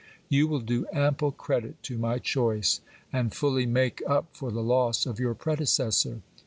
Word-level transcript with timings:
You 0.29 0.47
will 0.47 0.61
do 0.61 0.87
ample 0.91 1.31
credit 1.31 1.83
to 1.83 1.95
my 1.99 2.17
choice, 2.17 2.81
and 3.13 3.31
fully 3.31 3.67
make 3.67 4.01
up 4.07 4.29
for 4.35 4.49
the 4.49 4.63
loss 4.63 5.05
of 5.05 5.19
your 5.19 5.35
predecessor. 5.35 6.23